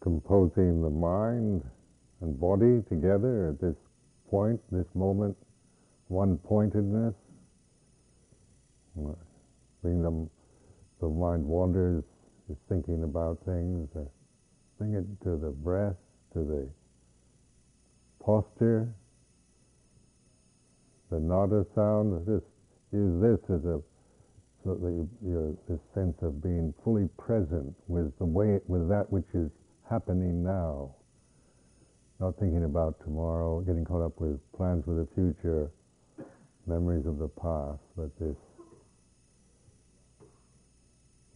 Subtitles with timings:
[0.00, 1.62] composing the mind
[2.20, 3.76] and body together at this
[4.30, 5.36] point, this moment,
[6.08, 7.14] one pointedness.
[9.82, 10.28] Bring them,
[11.00, 12.04] the mind wanders,
[12.50, 13.88] is thinking about things.
[13.96, 14.00] Uh,
[14.78, 15.96] bring it to the breath,
[16.34, 16.68] to the
[18.24, 18.92] posture,
[21.10, 22.26] the nada sound.
[22.26, 22.44] Just
[22.92, 23.80] use this as a
[24.64, 29.10] so that you, you're this sense of being fully present with the way with that
[29.10, 29.50] which is
[29.90, 30.94] happening now.
[32.20, 35.70] Not thinking about tomorrow, getting caught up with plans for the future,
[36.66, 38.36] memories of the past, but this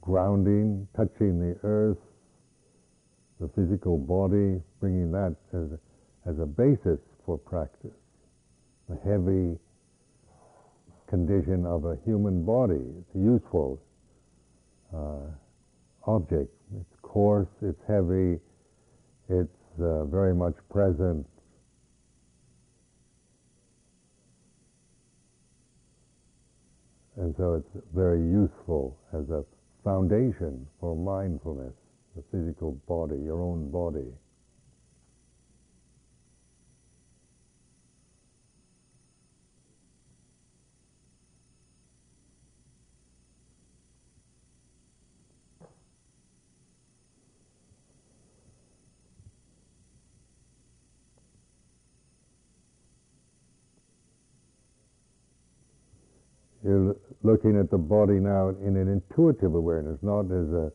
[0.01, 1.99] grounding, touching the earth,
[3.41, 7.91] the physical body, bringing that as a, as a basis for practice.
[8.89, 9.59] The heavy
[11.09, 12.85] condition of a human body.
[12.99, 13.81] It's a useful
[14.95, 15.33] uh,
[16.07, 16.53] object.
[16.79, 18.41] It's coarse, it's heavy,
[19.29, 21.25] it's uh, very much present.
[27.17, 29.45] And so it's very useful as a
[29.85, 31.73] foundation for mindfulness,
[32.17, 34.11] the physical body, your own body.
[56.65, 60.73] You're looking at the body now in an intuitive awareness, not as a,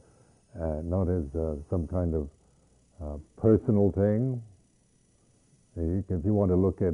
[0.59, 2.29] uh, not as a, some kind of
[3.01, 4.41] uh, personal thing.
[5.75, 6.93] If you want to look at,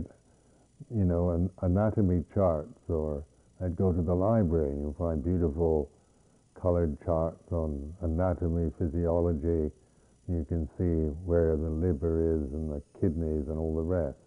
[0.95, 3.23] you know, an anatomy charts, or
[3.63, 5.89] I'd go to the library, and you'll find beautiful
[6.59, 9.71] colored charts on anatomy, physiology.
[10.27, 14.17] You can see where the liver is and the kidneys and all the rest.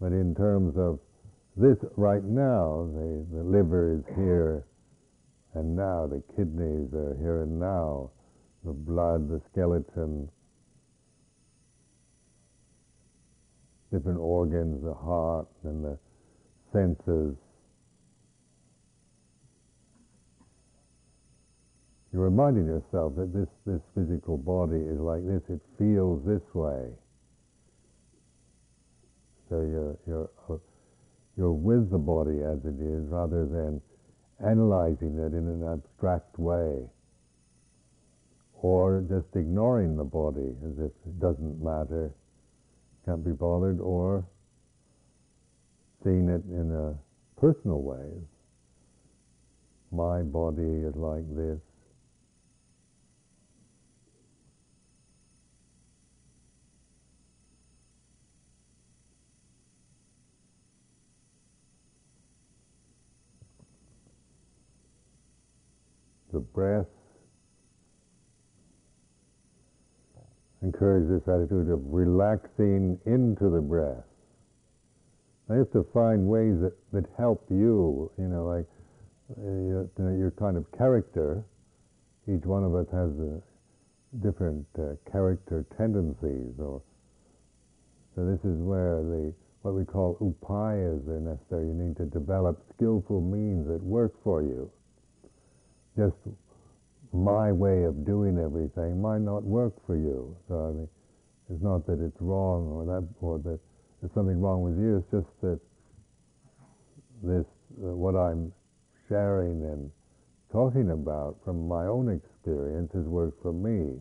[0.00, 0.98] But in terms of
[1.56, 4.64] this right now, the, the liver is here
[5.54, 8.10] and now, the kidneys are here and now,
[8.64, 10.28] the blood, the skeleton,
[13.92, 15.98] different organs, the heart and the
[16.72, 17.36] senses.
[22.12, 26.88] You're reminding yourself that this, this physical body is like this, it feels this way.
[29.50, 30.30] So you're, you're
[31.36, 33.80] you're with the body as it is rather than
[34.44, 36.82] analyzing it in an abstract way
[38.62, 42.10] or just ignoring the body as if it doesn't matter,
[43.04, 44.24] can't be bothered, or
[46.04, 48.08] seeing it in a personal way.
[49.90, 51.58] My body is like this.
[66.32, 66.86] The breath.
[70.62, 74.04] Encourage this attitude of relaxing into the breath.
[75.50, 78.66] I have to find ways that, that help you, you know, like
[79.36, 81.44] uh, your, your kind of character.
[82.28, 83.42] Each one of us has a
[84.24, 86.80] different uh, character tendencies, or
[88.14, 91.66] so this is where the what we call upayas are necessary.
[91.66, 94.70] You need to develop skillful means that work for you
[95.96, 96.16] just
[97.12, 100.34] my way of doing everything might not work for you.
[100.48, 100.88] So I mean,
[101.50, 103.58] it's not that it's wrong or that or that
[104.00, 104.98] there's something wrong with you.
[104.98, 105.60] It's just that
[107.22, 107.46] this
[107.82, 108.52] uh, what I'm
[109.08, 109.90] sharing and
[110.50, 114.00] talking about from my own experience has worked for me.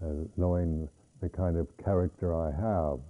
[0.00, 0.88] Uh, knowing
[1.20, 3.00] the kind of character I have.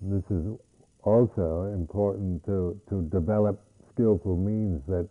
[0.00, 0.58] This is
[1.06, 3.62] also important to, to develop
[3.94, 5.08] skillful means that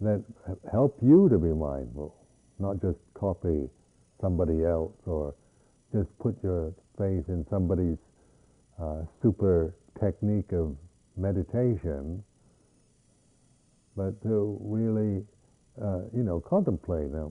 [0.00, 0.24] that
[0.72, 2.14] help you to be mindful,
[2.58, 3.68] not just copy
[4.20, 5.34] somebody else or
[5.92, 7.98] just put your faith in somebody's
[8.80, 10.76] uh, super technique of
[11.16, 12.22] meditation,
[13.96, 15.24] but to really,
[15.82, 17.26] uh, you know, contemplate uh,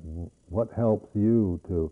[0.49, 1.91] what helps you to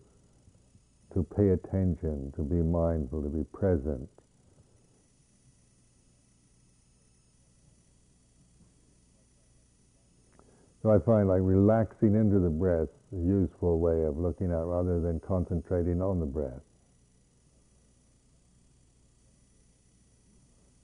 [1.14, 4.10] to pay attention, to be mindful, to be present.
[10.86, 15.02] So I find like relaxing into the breath a useful way of looking at rather
[15.02, 16.62] than concentrating on the breath.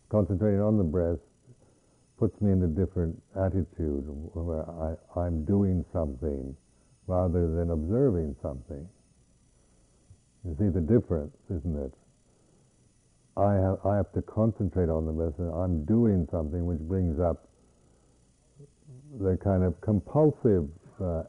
[0.10, 1.20] Concentrating on the breath
[2.18, 6.58] puts me in a different attitude where I, I'm doing something
[7.06, 8.90] rather than observing something.
[10.44, 11.94] You see the difference, isn't it?
[13.38, 17.20] I have, I have to concentrate on the breath and I'm doing something which brings
[17.20, 17.51] up
[19.20, 20.68] the kind of compulsive
[21.04, 21.24] uh,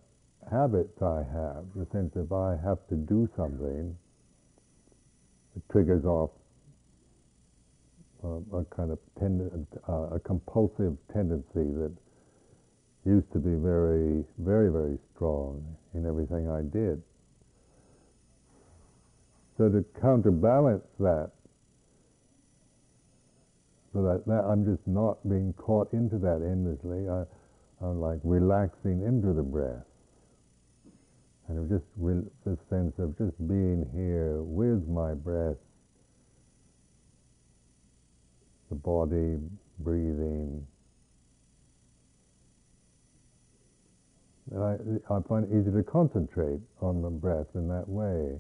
[0.50, 3.96] habits I have, the sense if I have to do something,
[5.56, 6.31] it triggers off
[8.25, 11.93] uh, a kind of tend- uh, a compulsive tendency that
[13.05, 15.64] used to be very, very, very strong
[15.94, 17.02] in everything I did.
[19.58, 21.32] So to counterbalance that,
[23.93, 27.25] so that, that I'm just not being caught into that endlessly, I,
[27.82, 29.84] I'm like relaxing into the breath.
[31.49, 35.56] And of just re- the sense of just being here with my breath,
[38.69, 39.38] the body
[39.81, 40.64] breathing.
[44.52, 48.38] And I, I find it easy to concentrate on the breath in that way.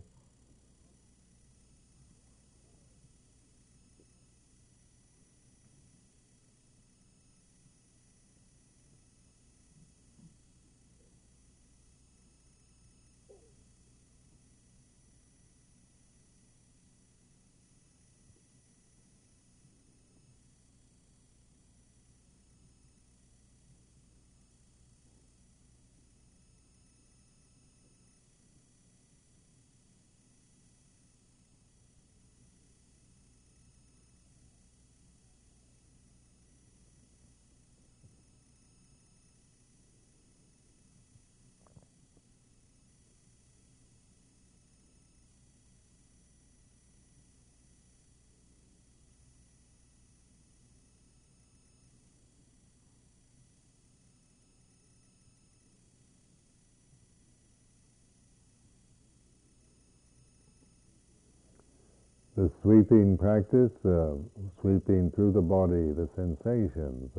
[62.36, 64.14] The sweeping practice, uh,
[64.60, 67.10] sweeping through the body, the sensations,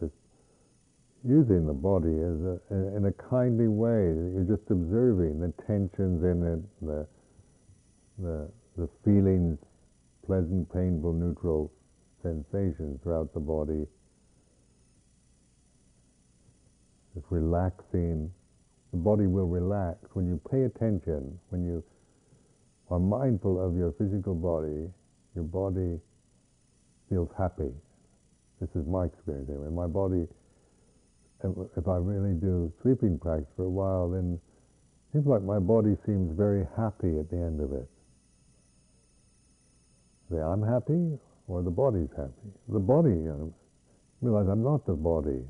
[0.00, 0.14] just
[1.24, 4.14] using the body as a, in a kindly way.
[4.32, 7.06] You're just observing the tensions in it, the,
[8.18, 9.58] the, the feelings,
[10.24, 11.72] pleasant, painful, neutral
[12.22, 13.86] sensations throughout the body.
[17.14, 18.30] Just relaxing
[18.90, 19.98] the body will relax.
[20.14, 21.84] When you pay attention, when you
[22.90, 24.88] are mindful of your physical body,
[25.34, 26.00] your body
[27.08, 27.70] feels happy.
[28.60, 29.68] This is my experience anyway.
[29.70, 30.26] My body,
[31.44, 35.96] if I really do sweeping practice for a while, then it seems like my body
[36.04, 37.88] seems very happy at the end of it.
[40.30, 42.32] Say, I'm happy, or the body's happy.
[42.68, 43.54] The body, you know,
[44.20, 45.40] realize I'm not the body.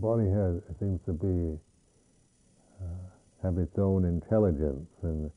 [0.00, 1.58] Body has seems to be
[2.82, 2.86] uh,
[3.42, 5.30] have its own intelligence and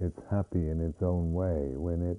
[0.00, 1.72] it's happy in its own way.
[1.74, 2.18] When it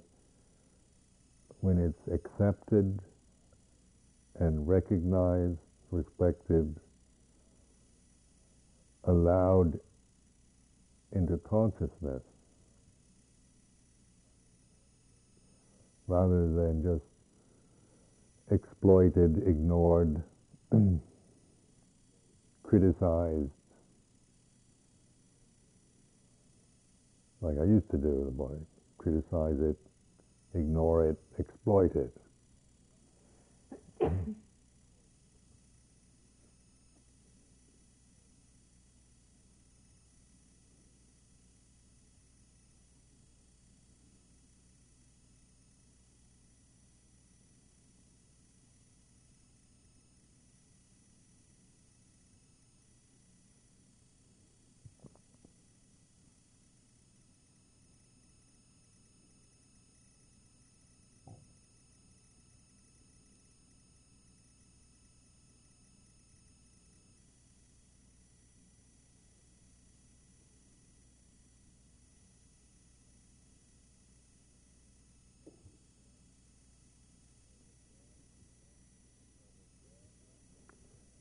[1.62, 3.00] when it's accepted
[4.40, 5.58] and recognized,
[5.90, 6.76] respected,
[9.06, 9.80] allowed
[11.14, 12.22] into consciousness
[16.08, 17.04] rather than just
[18.52, 20.22] exploited, ignored,
[22.68, 23.50] criticized,
[27.42, 28.60] like I used to do with the body,
[28.98, 29.78] criticize it,
[30.54, 32.12] ignore it, exploit it.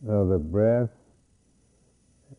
[0.06, 0.90] Now the breath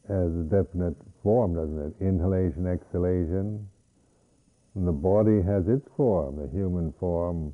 [0.08, 1.94] has a definite form, doesn't it?
[2.02, 3.68] Inhalation, exhalation.
[4.76, 7.54] And the body has its form, the human form,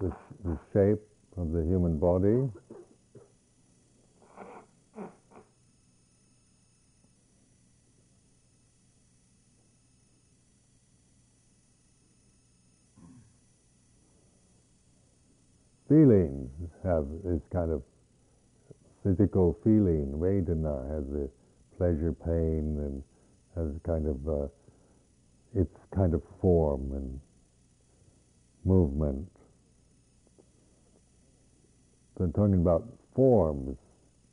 [0.00, 1.02] the, the shape
[1.36, 2.48] of the human body.
[15.88, 16.50] Feelings
[16.84, 17.82] have this kind of
[19.06, 20.12] physical feeling.
[20.18, 21.30] Vedana has the
[21.78, 23.02] pleasure, pain, and
[23.54, 24.48] has kind of uh,
[25.54, 27.20] its kind of form and
[28.64, 29.30] movement.
[32.18, 32.84] So I'm talking about
[33.14, 33.76] forms,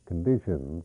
[0.07, 0.83] conditions,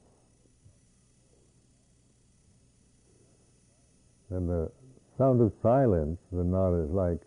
[4.31, 4.71] and the
[5.17, 7.21] sound of silence, the nada is like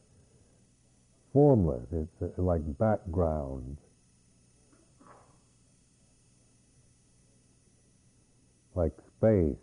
[1.33, 1.87] formless.
[1.91, 3.77] It's uh, like background.
[8.75, 9.55] Like space.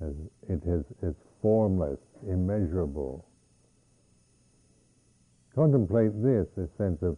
[0.00, 0.12] As
[0.48, 3.24] it is, it's formless, immeasurable.
[5.54, 7.16] Contemplate this, this sense of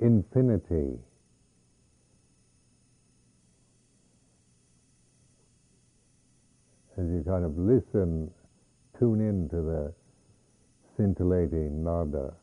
[0.00, 0.98] infinity.
[6.96, 8.30] As you kind of listen,
[8.98, 9.92] tune in to the
[10.96, 12.34] scintillating nada.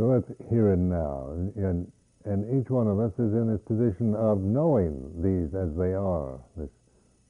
[0.00, 1.92] So it's here and now, and,
[2.24, 6.40] and each one of us is in this position of knowing these as they are.
[6.56, 6.70] This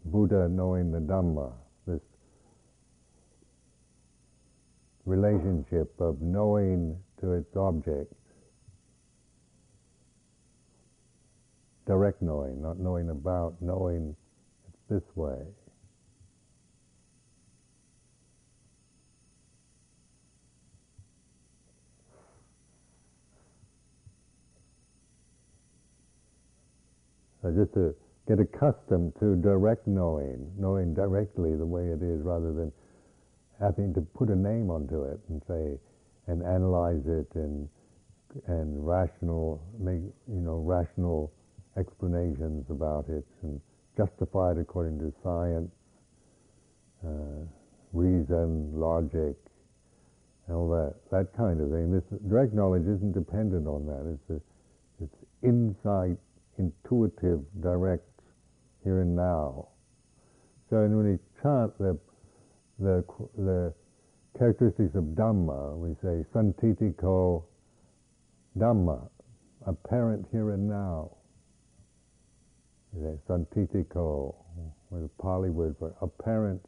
[0.04, 1.50] Buddha knowing the Dhamma,
[1.88, 2.00] this
[5.04, 8.12] relationship of knowing to its object,
[11.88, 14.14] direct knowing, not knowing about, knowing
[14.88, 15.42] this way.
[27.42, 27.94] So just to
[28.28, 32.72] get accustomed to direct knowing, knowing directly the way it is rather than
[33.60, 35.78] having to put a name onto it and say,
[36.26, 37.68] and analyze it and,
[38.46, 41.32] and rational, make, you know, rational
[41.76, 43.60] explanations about it and
[43.96, 45.70] justify it according to science,
[47.04, 47.44] uh,
[47.92, 49.36] reason, logic,
[50.46, 51.90] and all that, that kind of thing.
[51.90, 54.06] This direct knowledge isn't dependent on that.
[54.06, 56.18] It's, a, it's insight
[56.60, 58.04] intuitive, direct,
[58.84, 59.68] here and now.
[60.68, 61.98] So when we chant the,
[62.78, 63.04] the,
[63.36, 63.74] the
[64.38, 67.44] characteristics of Dhamma, we say sanditthiko
[68.58, 69.08] Dhamma,
[69.66, 71.16] apparent here and now.
[72.92, 74.34] We say sanditthiko,
[74.90, 76.64] with a Pali word for apparent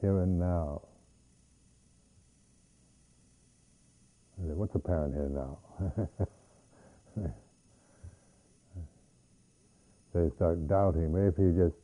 [0.00, 0.82] here and now.
[4.36, 5.58] What's apparent here now?
[10.14, 11.12] they start doubting.
[11.12, 11.76] But if you just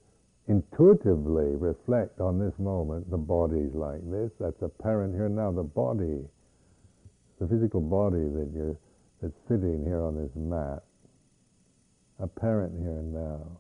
[0.49, 6.21] intuitively reflect on this moment, the body's like this, that's apparent here now, the body,
[7.41, 8.77] the physical body that you're,
[9.23, 10.83] that's sitting here on this mat,
[12.21, 13.59] apparent here and now,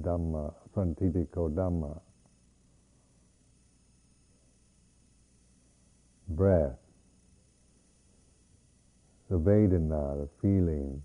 [0.00, 2.00] Dhamma, Sanditthiko Dhamma.
[6.28, 6.78] Breath,
[9.28, 11.02] the Vedana, the feelings,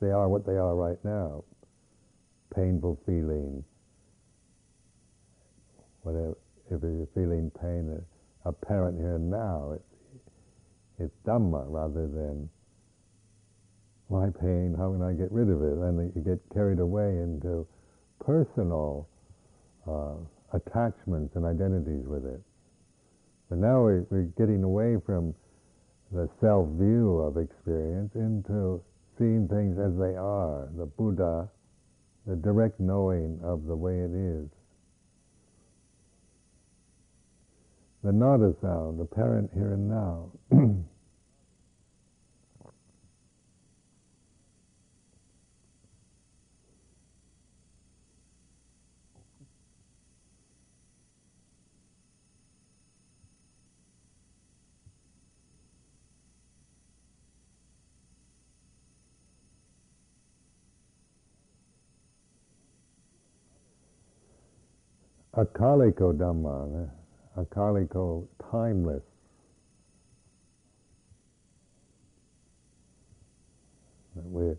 [0.00, 1.44] they are what they are right now
[2.54, 3.64] painful feeling,
[6.02, 6.36] whatever,
[6.70, 10.22] if you're feeling pain uh, apparent here and now, it's,
[10.98, 12.48] it's Dhamma rather than
[14.10, 15.78] my pain, how can I get rid of it?
[15.78, 17.66] And you get carried away into
[18.24, 19.08] personal
[19.88, 20.14] uh,
[20.52, 22.40] attachments and identities with it.
[23.48, 25.34] But now we're, we're getting away from
[26.12, 28.82] the self-view of experience into
[29.18, 30.68] seeing things as they are.
[30.76, 31.48] The Buddha
[32.26, 34.48] the direct knowing of the way it is.
[38.02, 40.30] The nada sound, apparent here and now.
[65.36, 66.88] akaliko Dhamma,
[67.36, 69.02] akaliko timeless.
[74.14, 74.56] Where,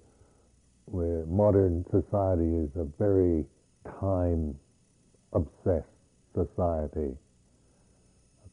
[0.85, 3.45] where modern society is a very
[4.01, 4.55] time
[5.31, 5.87] obsessed
[6.33, 7.15] society.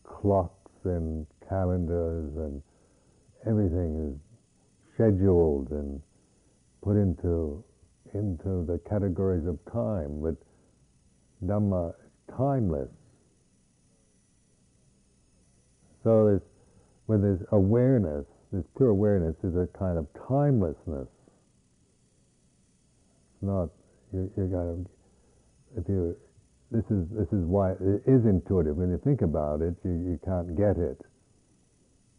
[0.04, 2.62] Clocks and calendars and
[3.48, 4.20] everything is
[4.94, 6.00] scheduled and
[6.84, 7.64] put into
[8.14, 10.36] into the categories of time, but
[11.44, 11.94] Dhamma
[12.36, 12.88] timeless.
[16.04, 16.42] So there's,
[17.06, 21.08] when there's awareness, this pure awareness is a kind of timelessness.
[23.34, 23.70] It's not
[24.12, 24.86] you, you got to
[25.76, 26.16] if you
[26.70, 28.76] this is this is why it is intuitive.
[28.76, 31.00] When you think about it, you, you can't get it.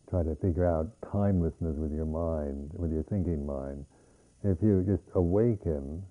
[0.09, 3.85] Try to figure out timelessness with your mind, with your thinking mind.
[4.43, 6.03] If you just awaken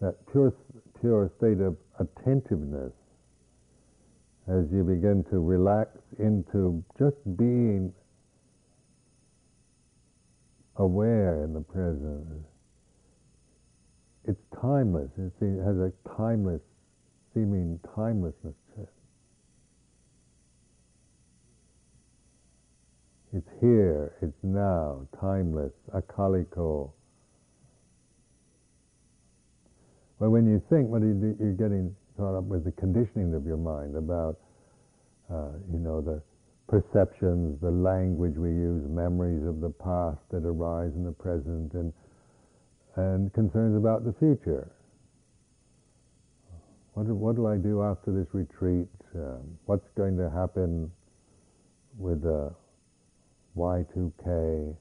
[0.00, 0.54] that pure
[1.00, 2.92] pure state of attentiveness
[4.48, 7.92] as you begin to relax into just being
[10.76, 12.26] aware in the present.
[14.26, 15.10] It's timeless.
[15.16, 16.62] it has a timeless,
[17.34, 18.88] seeming timelessness to it.
[23.32, 26.90] It's here, it's now, timeless, akaliko.
[30.20, 33.56] But when you think, what you you're getting caught up with the conditioning of your
[33.56, 34.38] mind about,
[35.32, 36.22] uh, you know, the
[36.68, 41.92] perceptions, the language we use, memories of the past that arise in the present, and
[42.96, 44.70] and concerns about the future.
[46.94, 48.88] What do, what do I do after this retreat?
[49.14, 50.90] Um, what's going to happen
[51.96, 52.52] with the
[53.56, 54.76] Y2K?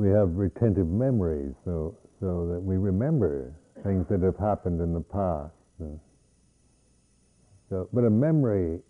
[0.00, 3.52] We have retentive memories, so so that we remember
[3.84, 5.52] things that have happened in the past.
[7.68, 8.80] So, but a memory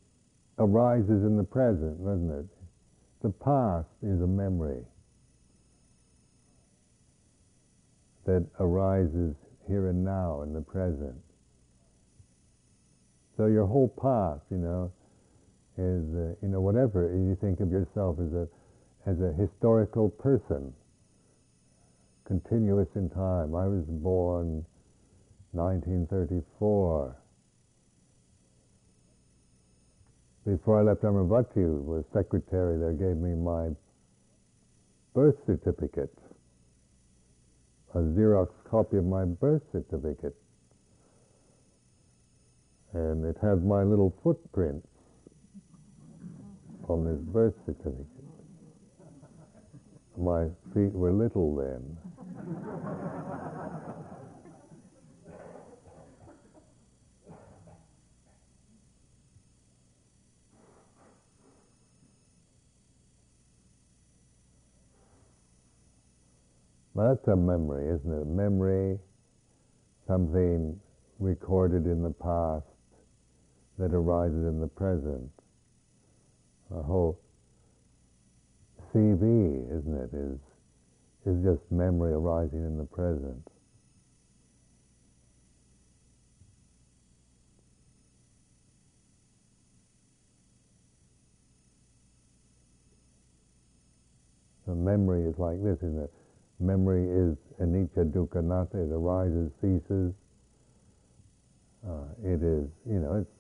[0.61, 2.47] arises in the present, doesn't it?
[3.23, 4.85] The past is a memory
[8.25, 9.35] that arises
[9.67, 11.17] here and now in the present.
[13.37, 14.93] So your whole past, you know,
[15.77, 18.47] is uh, you know whatever you think of yourself as a
[19.07, 20.73] as a historical person
[22.31, 23.57] continuous in time.
[23.57, 24.65] I was born
[25.51, 27.17] 1934.
[30.47, 33.71] Before I left Amaravati, the secretary there gave me my
[35.13, 36.17] birth certificate,
[37.95, 40.37] a Xerox copy of my birth certificate.
[42.93, 44.87] And it has my little footprints
[46.89, 48.07] on this birth certificate.
[50.17, 51.97] My feet were little then.
[67.01, 68.27] Well, that's a memory, isn't it?
[68.27, 68.99] Memory,
[70.07, 70.79] something
[71.19, 72.67] recorded in the past
[73.79, 75.31] that arises in the present.
[76.75, 77.19] A whole
[78.93, 80.39] CV, isn't it, is
[81.27, 83.47] is just memory arising in the present.
[94.67, 96.13] So memory is like this, isn't it?
[96.61, 100.13] Memory is anicca dukkha anatta, it arises, ceases.
[101.87, 103.31] Uh, it is, you know, its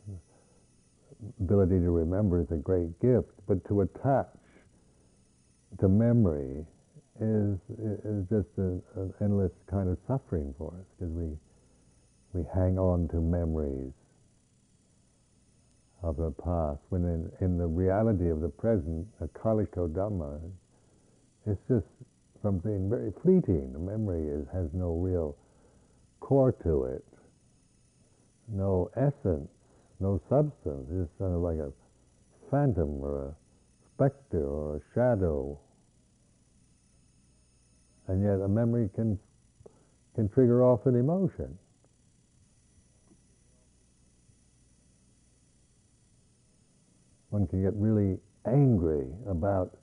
[1.40, 4.26] ability to remember is a great gift, but to attach
[5.78, 6.64] to memory
[7.20, 8.82] is is just an
[9.20, 11.36] endless kind of suffering for us because we
[12.32, 13.92] we hang on to memories
[16.02, 20.40] of the past when in, in the reality of the present, akaliko dhamma,
[21.46, 21.86] it's just
[22.42, 23.72] something very fleeting.
[23.72, 25.36] The memory is, has no real
[26.20, 27.04] core to it,
[28.48, 29.48] no essence,
[30.00, 30.86] no substance.
[30.90, 31.72] It's kind of like a
[32.50, 33.34] phantom or a
[33.94, 35.58] specter or a shadow.
[38.10, 39.20] And yet a memory can,
[40.16, 41.56] can trigger off an emotion.
[47.28, 49.76] One can get really angry about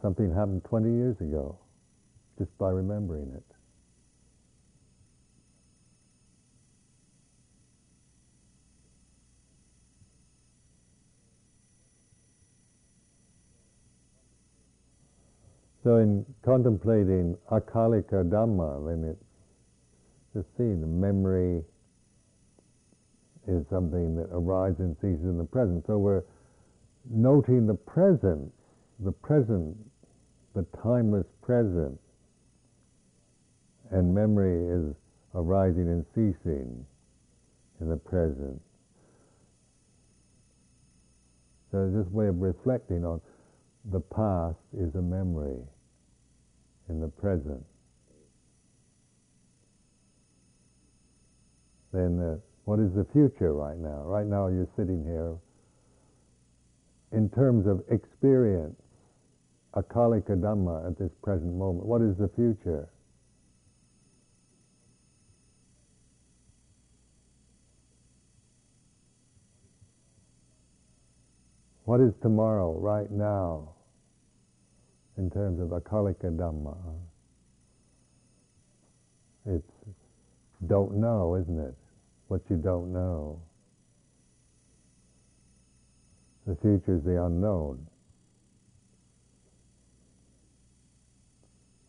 [0.00, 1.58] something happened 20 years ago
[2.38, 3.57] just by remembering it.
[15.88, 19.24] So in contemplating akaliko dhamma, then it's
[20.34, 21.64] to see the memory
[23.46, 25.86] is something that arises and ceases in the present.
[25.86, 26.24] So we're
[27.08, 28.52] noting the present,
[29.00, 29.78] the present,
[30.54, 31.98] the timeless present,
[33.90, 34.94] and memory is
[35.34, 36.84] arising and ceasing
[37.80, 38.60] in the present.
[41.72, 43.22] So this way of reflecting on
[43.90, 45.62] the past is a memory
[46.88, 47.64] in the present.
[51.92, 54.02] Then uh, what is the future right now?
[54.04, 55.36] Right now you're sitting here.
[57.12, 58.76] In terms of experience,
[59.74, 62.88] akaliko dhamma at this present moment, what is the future?
[71.84, 73.70] What is tomorrow, right now,
[75.18, 76.76] in terms of akaliko dhamma?
[79.46, 79.72] It's
[80.66, 81.74] don't know, isn't it?
[82.28, 83.40] What you don't know.
[86.46, 87.86] The future is the unknown.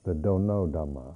[0.05, 1.15] The don't know Dhamma.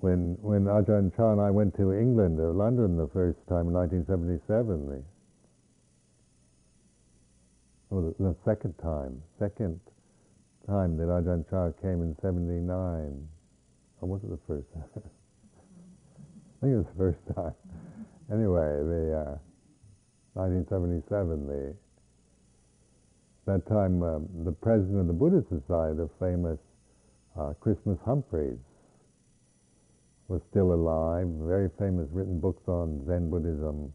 [0.00, 3.74] When when Ajahn Chah and I went to England or London the first time in
[3.74, 5.04] 1977,
[7.90, 9.78] the, the, the second time, second
[10.66, 13.28] time that Ajahn Chah came in 79,
[14.00, 15.04] or was it the first time?
[15.04, 17.54] I think it was the first time.
[18.32, 19.38] Anyway, the uh,
[20.34, 21.74] 1977, the
[23.46, 26.58] that time um, the president of the Buddhist Society, the famous
[27.38, 28.58] uh, Christmas Humphreys,
[30.30, 33.92] was still alive, very famous, written books on Zen Buddhism.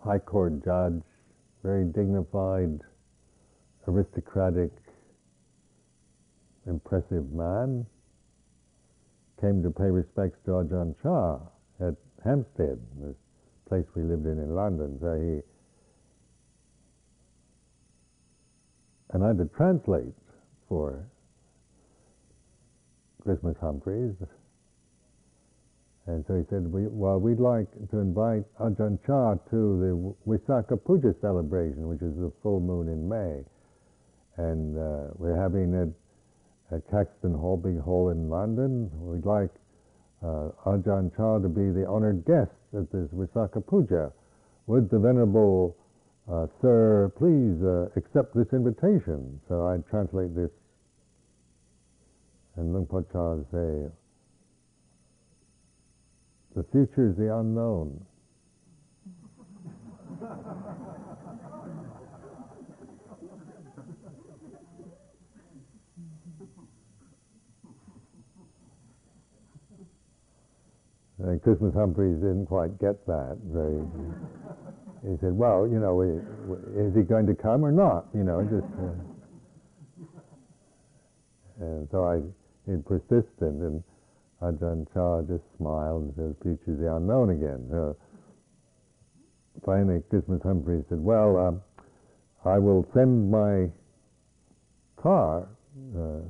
[0.00, 1.02] High court judge,
[1.62, 2.80] very dignified,
[3.86, 4.72] aristocratic,
[6.66, 7.86] impressive man,
[9.40, 11.38] came to pay respects to Ajahn Chah
[11.80, 13.14] at Hampstead, this
[13.68, 14.98] place we lived in in London.
[15.00, 15.40] So he,
[19.10, 20.14] and I had to translate
[20.68, 21.06] for
[23.22, 24.14] Christmas Humphreys.
[26.06, 30.76] And so he said, we, well, we'd like to invite Ajahn Chah to the Visakha
[30.84, 33.44] Puja celebration, which is the full moon in May.
[34.36, 35.94] And uh, we're having it
[36.74, 38.90] at Caxton Hall, big hall in London.
[38.94, 39.50] We'd like
[40.24, 44.10] uh, Ajahn Chah to be the honored guest at this Visakha Puja.
[44.66, 45.76] Would the Venerable
[46.30, 49.40] uh, Sir please uh, accept this invitation?
[49.48, 50.50] So I translate this
[52.56, 53.90] and Luang Por Chah say,
[56.54, 58.04] the future is the unknown.
[71.18, 73.38] and Christmas Humphreys didn't quite get that.
[73.46, 73.80] Very,
[75.08, 78.06] he said, "Well, you know, is he going to come or not?
[78.12, 78.92] You know, just." Uh,
[81.64, 82.20] and so I
[82.66, 83.82] in persistent, and
[84.40, 87.92] Ajahn Chah just smiled and said, "Future is the unknown again." Uh,
[89.64, 91.62] finally, Christmas Humphrey said, "Well, um,
[92.44, 93.70] I will send my
[94.96, 95.48] car
[95.96, 96.20] uh,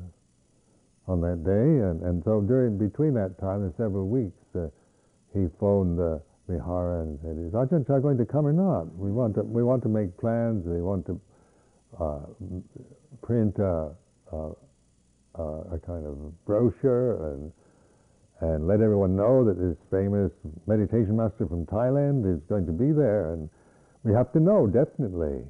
[1.08, 1.50] on that day,"
[1.88, 4.68] and, and so during between that time, in several weeks, uh,
[5.32, 8.94] he phoned the Vihara and said, "Is Ajahn Chah going to come or not?
[8.96, 10.66] We want to we want to make plans.
[10.66, 11.20] We want to
[12.00, 12.20] uh,
[13.22, 13.90] print a,
[14.32, 14.52] a
[15.38, 17.52] uh, a kind of brochure and
[18.42, 20.32] and let everyone know that this famous
[20.66, 23.48] meditation master from Thailand is going to be there, and
[24.02, 25.46] we have to know definitely.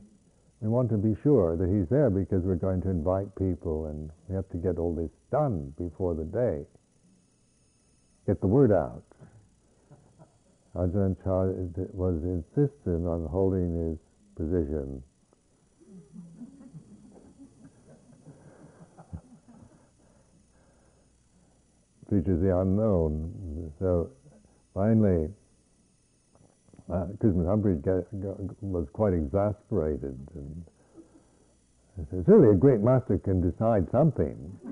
[0.61, 4.11] We want to be sure that he's there because we're going to invite people, and
[4.29, 6.67] we have to get all this done before the day.
[8.27, 9.03] Get the word out.
[10.77, 11.49] Ajahn Chah
[11.93, 13.99] was insistent on holding his
[14.37, 15.03] position
[22.19, 23.73] is the unknown.
[23.79, 24.11] So
[24.75, 25.29] finally,
[26.93, 27.77] uh, Humphrey
[28.61, 30.65] was quite exasperated and
[32.11, 34.37] said, surely a great master can decide something.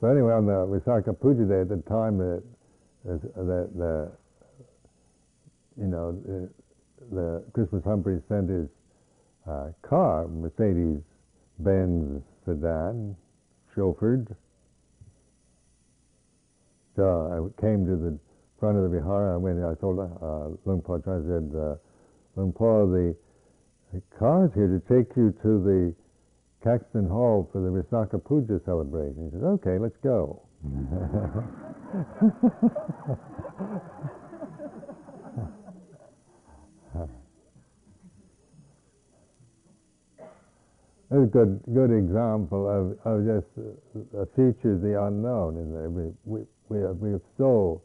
[0.00, 2.42] so anyway, on the Visakha Puja Day, at the time that,
[3.04, 4.12] that the,
[5.78, 6.48] you know, the,
[7.10, 8.68] the Christmas Humphrey sent his
[9.48, 13.16] uh, car, Mercedes-Benz sedan,
[13.74, 14.34] chauffeured.
[16.96, 18.18] So I came to the
[18.60, 19.34] front of the vihara.
[19.34, 19.58] I went.
[19.64, 21.76] I told uh, Luang Por I said, uh,
[22.36, 23.16] Luang Por, the,
[23.92, 25.94] the car's here to take you to the
[26.62, 29.30] Caxton Hall for the Visakha Puja celebration.
[29.32, 30.42] He said, "Okay, let's go."
[41.12, 43.46] A good, good example of, of just
[44.14, 45.58] the future, the unknown.
[45.58, 45.90] In there.
[45.90, 47.82] We, we, we, are, we are so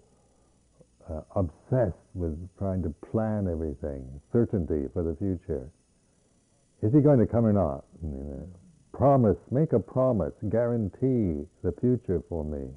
[1.12, 5.70] uh, obsessed with trying to plan everything, certainty for the future.
[6.82, 7.84] Is he going to come or not?
[8.02, 8.48] You know,
[8.94, 12.70] promise, make a promise, guarantee the future for me.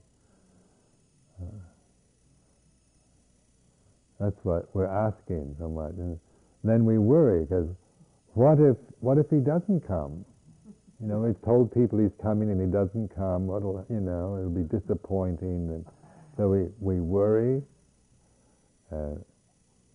[1.40, 1.46] Uh,
[4.18, 5.94] that's what we're asking so much.
[5.96, 6.18] And
[6.64, 7.68] then we worry because
[8.34, 10.24] what if, what if he doesn't come?
[11.00, 13.46] You know, we've told people he's coming and he doesn't come.
[13.46, 15.70] What'll, you know, it'll be disappointing.
[15.70, 15.86] And
[16.36, 17.62] so we, we worry.
[18.92, 19.16] Uh,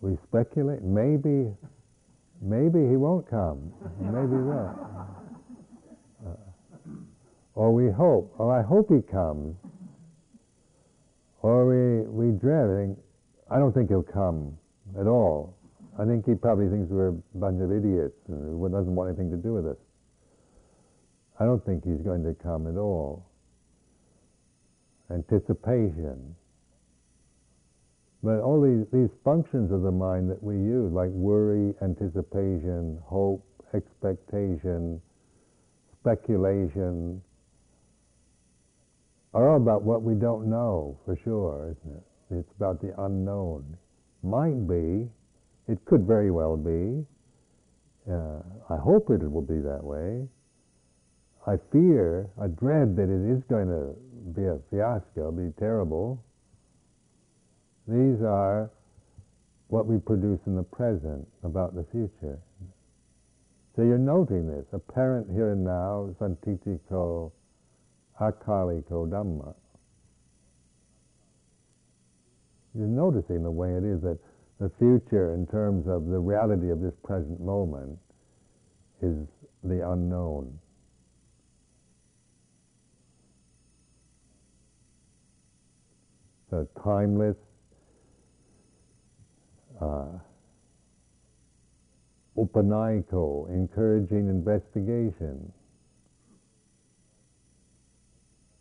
[0.01, 0.81] we speculate.
[0.81, 1.53] Maybe,
[2.41, 3.71] maybe he won't come.
[4.01, 4.77] Maybe he won't.
[6.25, 6.31] Uh,
[7.53, 8.33] or we hope.
[8.39, 9.55] Oh, I hope he comes.
[11.43, 12.67] Or we, we dread.
[12.67, 12.99] I, think,
[13.51, 14.57] I don't think he'll come
[14.99, 15.55] at all.
[15.99, 19.37] I think he probably thinks we're a bunch of idiots and doesn't want anything to
[19.37, 19.77] do with us.
[21.39, 23.25] I don't think he's going to come at all.
[25.11, 26.35] Anticipation.
[28.23, 33.45] But all these, these functions of the mind that we use, like worry, anticipation, hope,
[33.73, 35.01] expectation,
[35.99, 37.21] speculation,
[39.33, 42.03] are all about what we don't know for sure, isn't it?
[42.39, 43.77] It's about the unknown.
[44.23, 45.07] Might be,
[45.67, 47.05] it could very well be.
[48.09, 50.27] Uh, I hope it will be that way.
[51.47, 53.95] I fear, I dread that it is going to
[54.33, 56.23] be a fiasco, be terrible.
[57.87, 58.71] These are
[59.67, 62.39] what we produce in the present about the future.
[63.75, 67.31] So you're noting this, apparent here and now, sanditthiko,
[68.19, 69.53] akaliko dhamma.
[72.73, 74.17] You're noticing the way it is that
[74.59, 77.99] the future, in terms of the reality of this present moment,
[79.01, 79.15] is
[79.63, 80.57] the unknown.
[86.55, 87.35] So timeless,
[89.81, 90.05] uh,
[92.37, 95.51] upanayiko, encouraging investigation.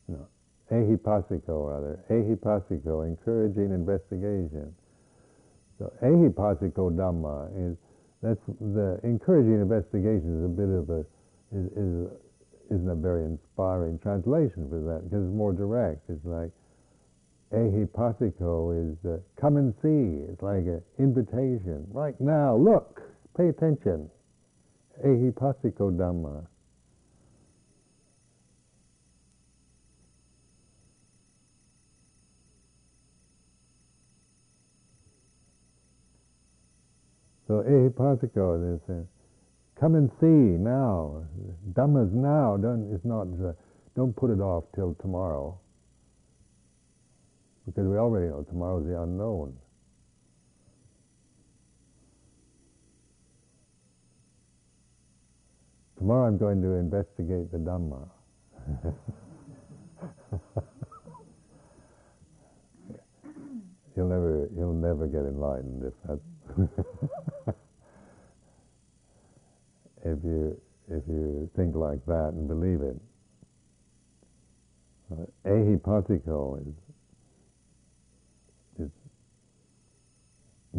[0.09, 0.27] No,
[0.73, 4.75] ehipassiko rather, ehipassiko, encouraging investigation.
[5.79, 7.77] So ehipassiko dhamma is
[8.23, 11.05] that's the encouraging investigation is a bit of a
[11.55, 12.11] is, is
[12.71, 16.01] isn't a very inspiring translation for that because it's more direct.
[16.09, 16.51] It's like
[17.53, 20.25] ehipassiko is uh, come and see.
[20.31, 21.87] It's like an invitation.
[21.93, 23.03] Right now, look,
[23.37, 24.11] pay attention.
[25.05, 26.47] Ehipassiko Dhamma.
[37.47, 39.03] So ehipassiko is uh,
[39.79, 41.25] come and see now.
[41.73, 42.57] Dhamma's now.
[42.57, 43.27] Don't, it's not.
[43.45, 43.53] Uh,
[43.97, 45.59] don't put it off till tomorrow
[47.67, 49.57] because we already know tomorrow is the unknown.
[55.99, 58.09] Tomorrow I'm going to investigate the Dhamma.
[63.97, 66.21] you'll never, you'll never get enlightened if that's
[70.05, 72.97] if you if you think like that and believe it.
[75.11, 76.75] Uh, ehipassiko is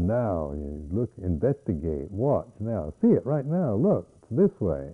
[0.07, 4.91] Now, you look, investigate, watch now, see it right now, look, it's this way.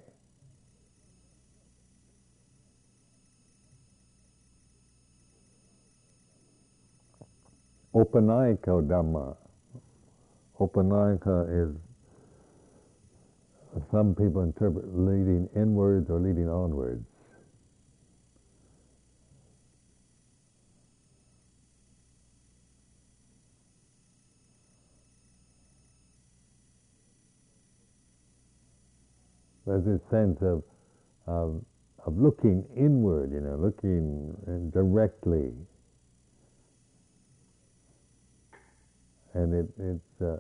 [7.94, 9.36] Opanayiko Dhamma.
[10.60, 11.76] Opanayika is,
[13.92, 17.06] some people interpret leading inwards or leading onwards.
[29.72, 30.64] There's this sense of,
[31.28, 31.62] of,
[32.06, 34.36] of looking inward, you know, looking
[34.74, 35.54] directly.
[39.34, 40.40] And it, it's, uh,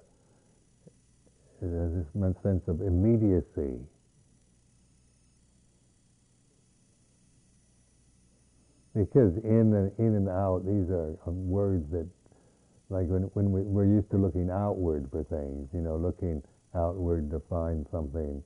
[1.61, 3.79] this sense of immediacy.
[8.93, 12.05] Because in and, in and out, these are words that,
[12.89, 16.43] like when, when we, we're used to looking outward for things, you know, looking
[16.75, 18.43] outward to find something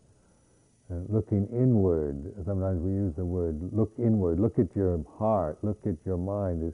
[0.92, 2.34] uh, looking inward.
[2.46, 4.40] Sometimes we use the word look inward.
[4.40, 5.58] Look at your heart.
[5.64, 6.64] Look at your mind.
[6.64, 6.74] Is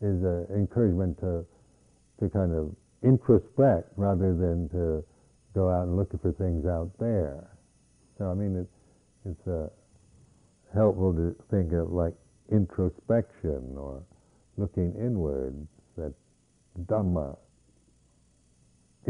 [0.00, 1.44] is an encouragement to
[2.20, 2.74] to kind of
[3.04, 5.04] introspect rather than to
[5.54, 7.50] go out and look for things out there.
[8.18, 8.68] So I mean, it,
[9.28, 9.68] it's uh,
[10.74, 12.14] helpful to think of like
[12.50, 14.02] introspection or
[14.56, 15.66] looking inward.
[15.96, 16.14] That
[16.86, 17.36] Dhamma,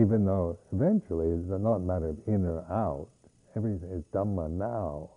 [0.00, 3.08] even though eventually it's not a matter of in or out,
[3.56, 5.10] Everything is Dhamma now.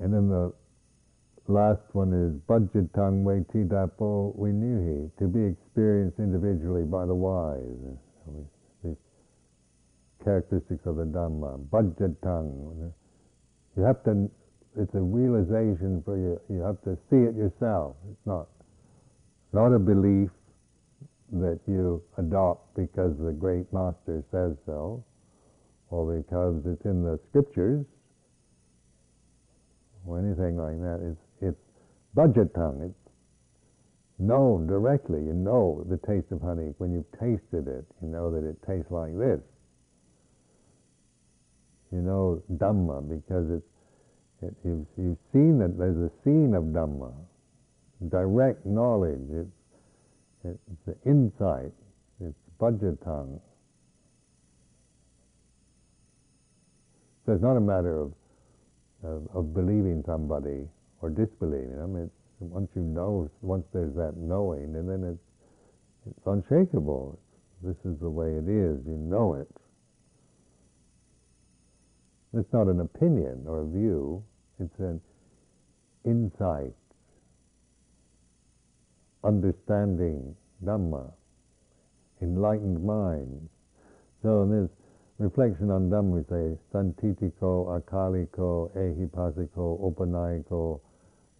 [0.00, 0.52] And then the
[1.48, 7.60] last one is Paccattang Veditabbo Vinnuhi, to be experienced individually by the wise.
[8.82, 8.96] The
[10.24, 11.58] characteristics of the Dhamma.
[11.70, 12.92] Paccattang.
[13.76, 14.30] You have to,
[14.78, 17.96] it's a realization for you, you have to see it yourself.
[18.10, 18.48] It's not,
[19.52, 20.30] not a belief,
[21.32, 25.04] that you adopt because the great master says so,
[25.90, 27.84] or because it's in the scriptures,
[30.06, 31.00] or anything like that.
[31.02, 31.60] It's, it's
[32.16, 32.90] paccattang.
[32.90, 33.12] It's
[34.18, 35.20] known directly.
[35.20, 36.74] You know the taste of honey.
[36.78, 39.40] When you've tasted it, you know that it tastes like this.
[41.92, 43.66] You know Dhamma because it's,
[44.42, 47.12] it, you've, you've seen that there's a scene of Dhamma,
[48.08, 49.26] direct knowledge.
[49.30, 49.50] It's
[50.44, 51.72] it's the insight.
[52.20, 53.40] It's paccattang.
[57.26, 58.12] So it's not a matter of,
[59.04, 60.66] of, of believing somebody
[61.02, 61.96] or disbelieving them.
[61.96, 65.20] It's once you know, once there's that knowing, and then it's
[66.06, 67.18] it's unshakable.
[67.62, 68.80] This is the way it is.
[68.86, 69.48] You know it.
[72.32, 74.24] It's not an opinion or a view.
[74.58, 75.00] It's an
[76.04, 76.72] insight
[79.24, 81.10] understanding Dhamma,
[82.22, 83.48] enlightened mind.
[84.22, 84.70] So in this
[85.18, 90.80] reflection on Dhamma, we say, Sanditthiko, Akaliko, Ehipassiko, Opanayiko,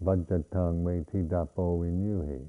[0.05, 2.45] Paccattang, Veditabbo, Vinnuhi.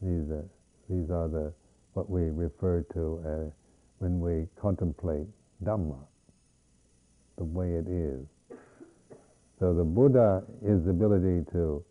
[0.00, 0.48] These are,
[0.88, 1.52] these are the,
[1.94, 3.52] what we refer to as
[3.98, 5.26] when we contemplate
[5.64, 5.98] Dhamma,
[7.36, 8.24] the way it is.
[9.58, 11.84] So the Buddha is the ability to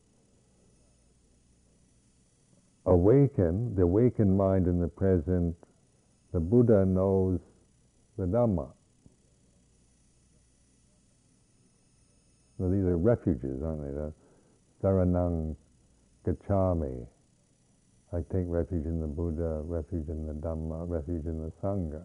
[2.88, 5.56] awaken, the awakened mind in the present,
[6.34, 7.40] the Buddha knows
[8.18, 8.70] the Dhamma.
[12.58, 13.92] So these are refuges, aren't they?
[13.92, 14.14] The
[14.82, 15.56] Saranang
[16.26, 17.06] Gacchami.
[18.14, 22.04] I take refuge in the Buddha, refuge in the Dhamma, refuge in the Sangha.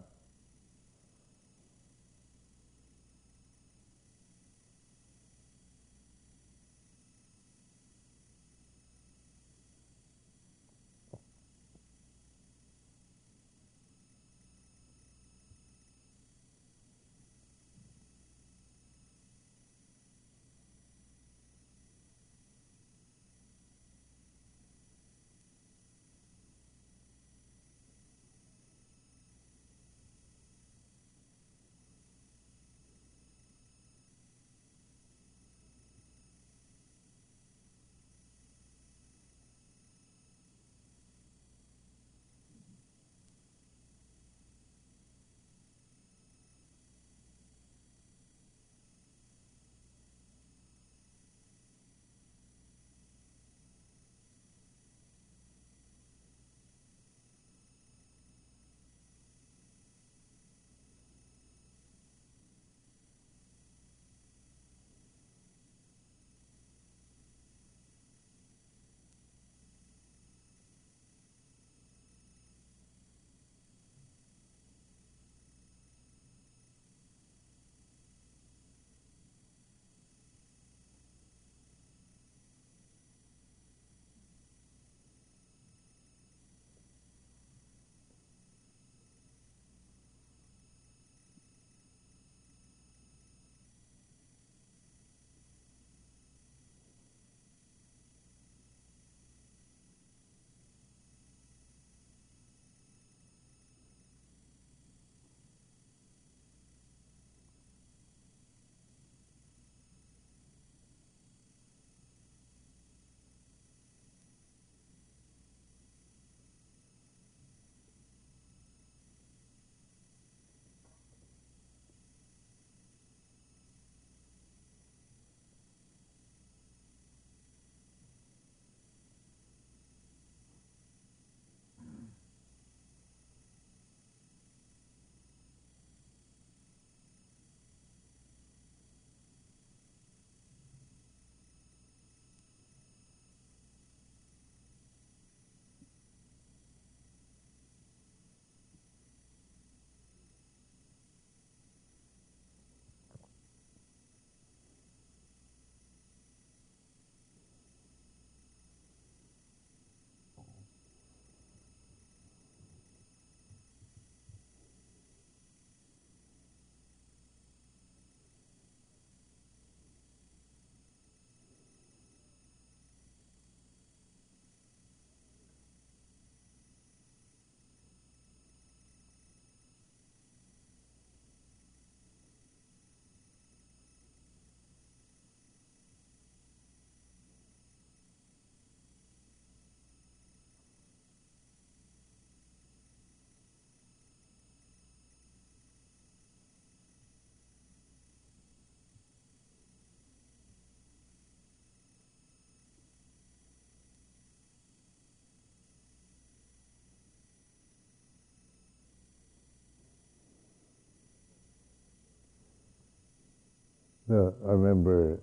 [214.13, 215.19] I remember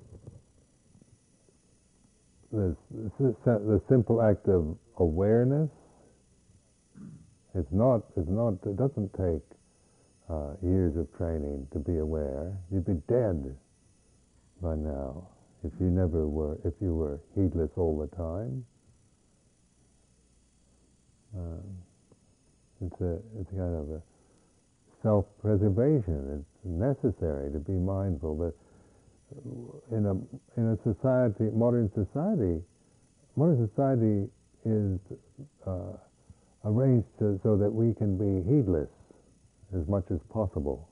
[2.53, 2.77] the,
[3.19, 5.71] the simple act of awareness.
[7.55, 8.03] It's not.
[8.17, 8.55] It's not.
[8.67, 9.43] It doesn't take
[10.29, 12.53] uh, years of training to be aware.
[12.73, 13.57] You'd be dead
[14.61, 15.29] by now
[15.65, 16.59] if you never were.
[16.65, 18.65] If you were heedless all the time.
[21.37, 21.63] Um,
[22.85, 23.19] it's a.
[23.39, 24.03] It's kind of a
[25.03, 26.43] self-preservation.
[26.43, 28.55] It's necessary to be mindful that
[29.91, 32.63] in a in a society, modern society,
[33.37, 34.29] modern society
[34.65, 34.99] is
[35.67, 35.97] uh,
[36.65, 38.89] arranged to, so that we can be heedless
[39.75, 40.89] as much as possible.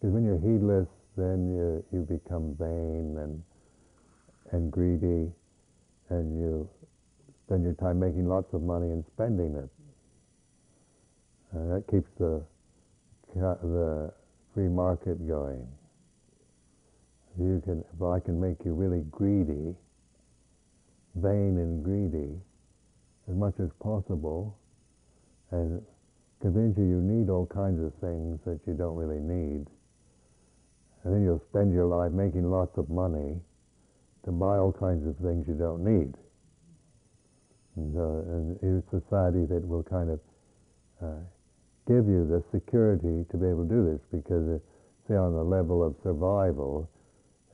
[0.00, 3.42] Because when you're heedless, then you you become vain and
[4.52, 5.30] and greedy,
[6.10, 6.68] and you
[7.46, 9.68] spend your time making lots of money and spending it.
[11.52, 12.42] And that keeps the
[13.34, 14.12] the
[14.54, 15.66] free market going.
[17.38, 19.74] You can, if I can make you really greedy,
[21.16, 22.38] vain and greedy,
[23.28, 24.56] as much as possible,
[25.50, 25.82] and
[26.40, 29.66] convince you you need all kinds of things that you don't really need,
[31.02, 33.34] and then you'll spend your life making lots of money
[34.24, 36.14] to buy all kinds of things you don't need.
[37.76, 40.20] And, uh, and society that will kind of
[41.02, 41.20] uh,
[41.86, 44.60] give you the security to be able to do this because,
[45.08, 46.88] say, on the level of survival,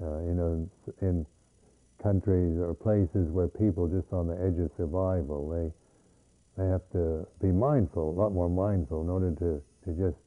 [0.01, 0.69] uh, you know,
[1.03, 1.27] in
[2.03, 5.73] countries or places where people just on the edge of survival, they
[6.57, 10.19] they have to be mindful, a lot more mindful, in order to, to just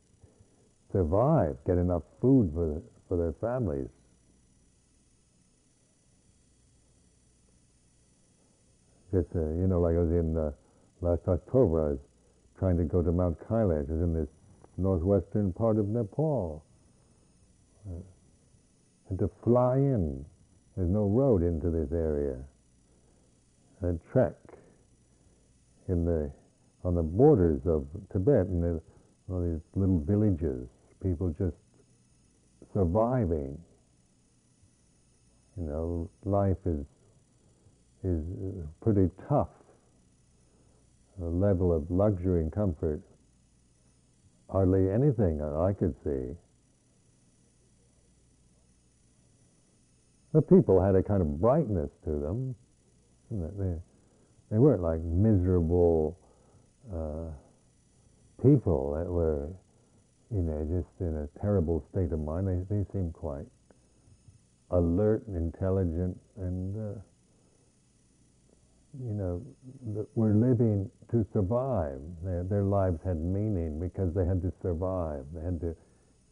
[0.91, 3.87] survive, get enough food for for their families.
[9.11, 10.51] Just uh, you know, like I was in uh,
[11.01, 11.99] last October, I was
[12.57, 14.27] trying to go to Mount Kailash, is in this
[14.77, 16.63] northwestern part of Nepal.
[17.89, 17.99] Uh,
[19.09, 20.25] and to fly in,
[20.75, 22.37] there's no road into this area.
[23.81, 24.35] And trek
[25.89, 26.31] in the
[26.85, 28.81] on the borders of Tibet, and there's
[29.29, 30.67] all these little villages,
[31.01, 31.55] people just
[32.73, 33.57] surviving.
[35.57, 36.85] You know, life is
[38.03, 38.23] is
[38.81, 39.62] pretty tough a
[41.20, 43.01] level of luxury and comfort
[44.49, 46.36] hardly anything I could see.
[50.34, 52.55] The people had a kind of brightness to them.
[53.32, 53.74] They,
[54.51, 56.18] they weren't like miserable
[56.93, 57.32] uh,
[58.41, 59.49] people that were,
[60.32, 62.47] you know, just in a terrible state of mind.
[62.47, 63.45] They, they seemed quite
[64.72, 66.99] alert and intelligent and uh,
[69.01, 69.41] you know,
[70.15, 71.99] were living to survive.
[72.23, 75.25] Their, their lives had meaning because they had to survive.
[75.33, 75.75] They had to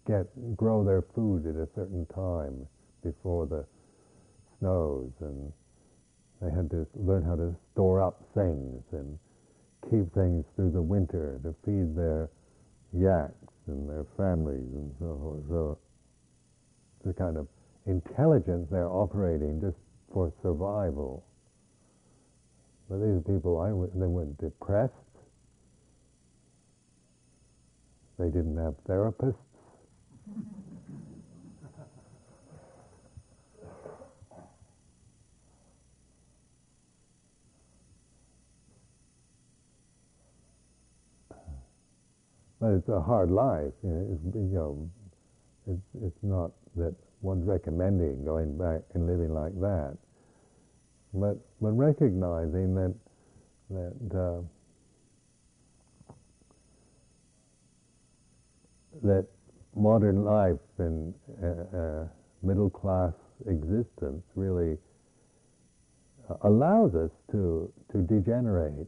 [0.08, 2.68] get grow their food at a certain time
[3.04, 3.66] before the
[4.60, 5.52] snows, and
[6.42, 9.18] they had to learn how to store up things and
[9.90, 12.30] keep things through the winter to feed their
[12.94, 15.44] yaks and their families and so forth.
[15.50, 15.78] So
[17.06, 17.48] the kind of
[17.88, 19.78] intelligence they're operating just
[20.14, 21.26] for survival.
[22.92, 24.92] But these people, I they weren't depressed.
[28.20, 29.36] They didn't have therapists.
[42.60, 43.72] But it's a hard life.
[43.84, 44.90] You know, it's, you know,
[45.66, 49.98] it's, it's not that one's recommending going back and living like that.
[51.14, 52.96] But, but recognizing that,
[53.70, 54.42] that, uh,
[59.04, 59.28] that
[59.76, 62.08] modern life and uh, uh,
[62.44, 63.14] middle class
[63.48, 64.78] existence really
[66.44, 68.88] allows us to, to degenerate,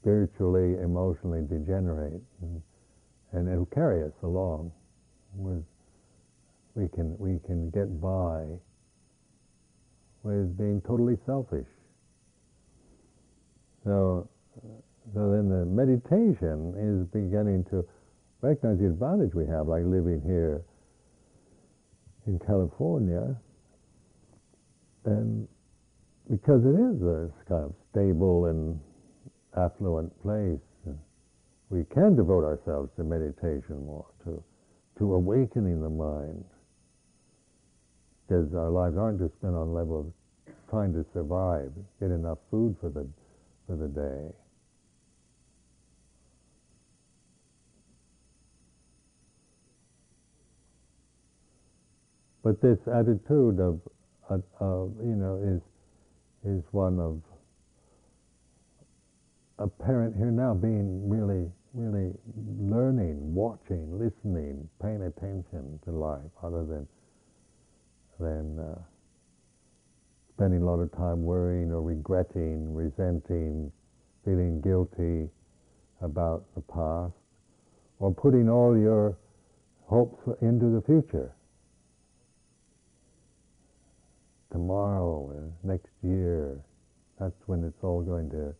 [0.00, 2.62] spiritually, emotionally degenerate, and,
[3.32, 4.72] and it'll carry us along.
[5.34, 5.64] With,
[6.74, 8.46] we can we can get by
[10.22, 11.66] with being totally selfish.
[13.84, 14.68] So, uh,
[15.14, 17.86] so then the meditation is beginning to
[18.40, 20.62] recognize the advantage we have, like living here
[22.26, 23.36] in California,
[25.04, 25.48] and
[26.30, 28.78] because it is a kind of stable and
[29.56, 30.60] affluent place,
[31.70, 34.42] we can devote ourselves to meditation more, to
[34.98, 36.44] to awakening the mind
[38.30, 40.06] because our lives aren't just spent on level of
[40.70, 43.04] trying to survive, get enough food for the,
[43.66, 44.32] for the day.
[52.44, 53.80] But this attitude of,
[54.28, 55.60] of, of, you know, is,
[56.48, 57.20] is one of
[59.58, 62.12] a parent here now being really, really
[62.60, 66.86] learning, watching, listening, paying attention to life other than
[68.20, 68.78] than uh,
[70.34, 73.72] spending a lot of time worrying or regretting, resenting,
[74.24, 75.28] feeling guilty
[76.02, 77.12] about the past,
[77.98, 79.16] or putting all your
[79.86, 81.32] hopes into the future.
[84.52, 86.58] Tomorrow, uh, next year,
[87.18, 88.54] that's when it's all going to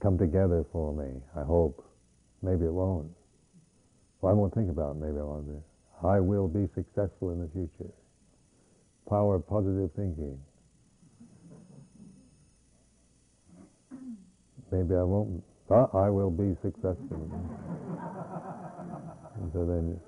[0.00, 1.84] come together for me, I hope.
[2.42, 3.10] Maybe it won't.
[4.20, 5.00] Well, I won't think about it.
[5.00, 5.46] Maybe I won't.
[6.04, 7.90] I will be successful in the future.
[9.08, 10.38] Power of positive thinking.
[14.70, 17.30] Maybe I won't, but I will be successful.
[19.52, 20.00] so then,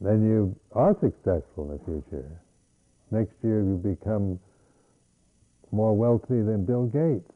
[0.00, 2.30] then you are successful in the future.
[3.10, 4.38] Next year you become
[5.72, 7.30] more wealthy than Bill Gates.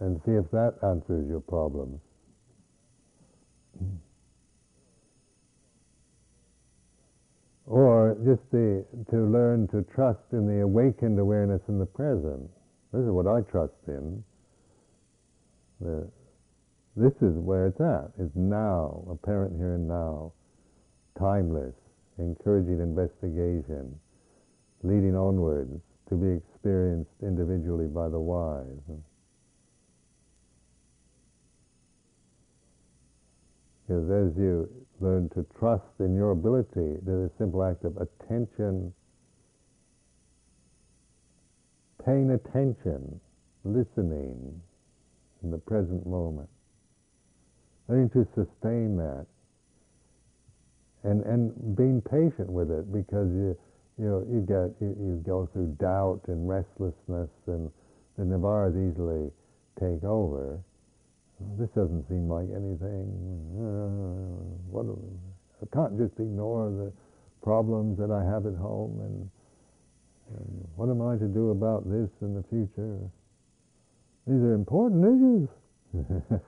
[0.00, 2.00] and see if that answers your problems.
[7.66, 12.48] Or just the, to learn to trust in the awakened awareness in the present.
[12.92, 14.24] This is what I trust in.
[15.80, 16.08] The,
[16.96, 18.10] this is where it's at.
[18.18, 20.32] It's now, apparent here and now,
[21.18, 21.74] timeless,
[22.18, 23.94] encouraging investigation,
[24.82, 28.64] leading onwards to be experienced individually by the wise.
[33.88, 34.68] Because as you
[35.00, 38.92] learn to trust in your ability, there's a simple act of attention,
[42.04, 43.18] paying attention,
[43.64, 44.60] listening
[45.42, 46.50] in the present moment,
[47.88, 49.24] learning to sustain that,
[51.04, 53.56] and and being patient with it because you
[53.98, 57.70] you know you get you, you go through doubt and restlessness and
[58.18, 59.30] the nivaras easily
[59.80, 60.58] take over
[61.58, 63.08] this doesn't seem like anything.
[63.54, 64.86] Uh, what,
[65.62, 66.92] I can't just ignore the
[67.42, 69.30] problems that I have at home and,
[70.36, 72.98] and what am I to do about this in the future?
[74.26, 75.48] These are important issues.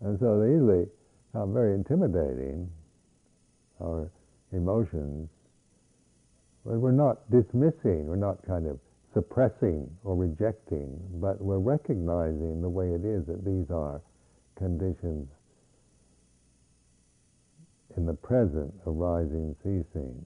[0.00, 0.86] and so they easily
[1.34, 2.68] are very intimidating,
[3.80, 4.10] our
[4.52, 5.28] emotions.
[6.64, 8.80] But we're not dismissing, we're not kind of
[9.12, 14.00] suppressing or rejecting, but we're recognizing the way it is that these are
[14.56, 15.28] conditions
[17.96, 20.24] in the present arising, ceasing.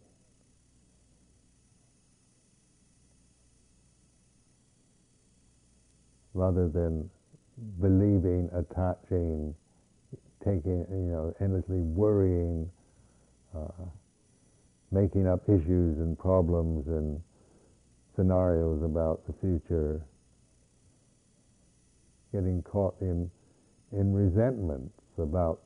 [6.34, 7.08] Rather than
[7.80, 9.54] believing, attaching,
[10.44, 12.68] taking, you know, endlessly worrying,
[13.56, 13.84] uh,
[14.90, 17.22] making up issues and problems and
[18.16, 20.00] scenarios about the future,
[22.32, 23.30] getting caught in,
[23.92, 25.60] in resentments about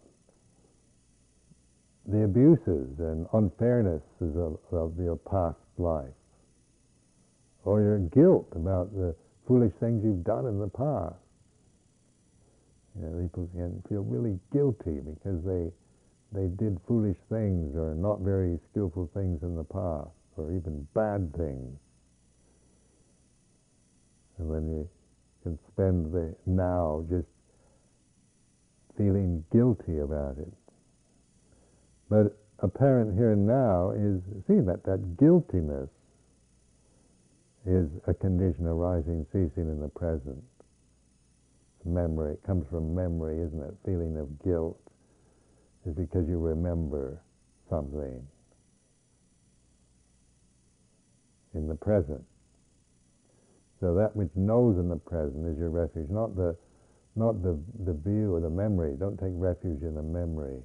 [2.07, 6.17] the abuses and unfairnesses of, of your past life,
[7.65, 9.15] or your guilt about the
[9.47, 11.17] foolish things you've done in the past.
[12.99, 15.71] You know, people can feel really guilty because they
[16.33, 21.35] they did foolish things or not very skillful things in the past, or even bad
[21.35, 21.79] things.
[24.39, 24.89] And when you
[25.43, 27.27] can spend the now just
[28.97, 30.53] feeling guilty about it.
[32.09, 35.89] But apparent here and now is seeing that that guiltiness
[37.67, 40.43] is a condition arising, ceasing in the present.
[41.85, 43.75] Memory it comes from memory, isn't it?
[43.85, 44.81] Feeling of guilt
[45.87, 47.23] is because you remember
[47.71, 48.27] something
[51.55, 52.25] in the present.
[53.81, 56.57] So that which knows in the present is your refuge, not the,
[57.15, 58.97] not the, the view or the memory.
[58.99, 60.61] Don't take refuge in the memory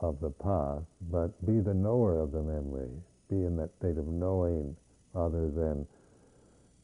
[0.00, 2.90] of the past, but be the knower of the memory.
[3.30, 4.76] Be in that state of knowing
[5.12, 5.86] rather than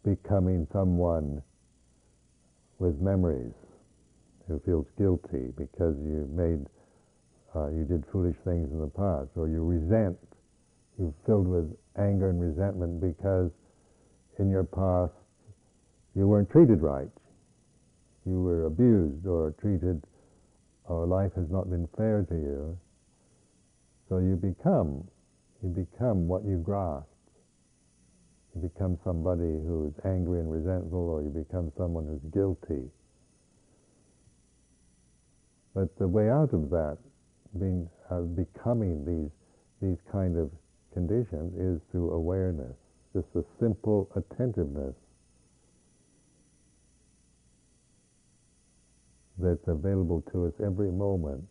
[0.05, 1.43] becoming someone
[2.79, 3.53] with memories
[4.49, 6.67] who feels guilty because you made,
[7.55, 10.17] uh, you did foolish things in the past, or you resent,
[10.99, 13.51] you're filled with anger and resentment because
[14.41, 15.13] in your past
[16.17, 17.11] you weren't treated right.
[18.27, 20.03] You were abused or treated,
[20.85, 22.79] or life has not been fair to you.
[24.09, 25.07] So you become,
[25.63, 27.07] you become what you grasp.
[28.55, 32.91] You become somebody who's angry and resentful, or you become someone who's guilty.
[35.75, 36.99] But the way out of that,
[37.59, 39.31] being uh, becoming these
[39.81, 40.51] these kind of
[40.93, 42.77] conditions, is through awareness,
[43.15, 44.95] just a simple attentiveness
[49.39, 51.47] that's available to us every moment.